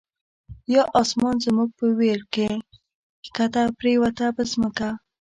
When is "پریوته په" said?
3.77-4.43